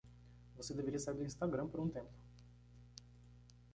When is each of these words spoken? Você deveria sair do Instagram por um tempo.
Você 0.57 0.73
deveria 0.73 0.97
sair 0.99 1.13
do 1.13 1.23
Instagram 1.23 1.67
por 1.67 1.79
um 1.79 1.87
tempo. 1.87 2.09